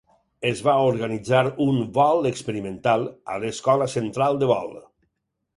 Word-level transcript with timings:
Es 0.51 0.61
va 0.67 0.73
organitzar 0.85 1.41
un 1.67 1.77
"vol 1.99 2.29
experimental" 2.31 3.05
a 3.35 3.39
l'Escola 3.45 3.91
central 3.97 4.41
de 4.45 4.53
vol. 4.57 4.79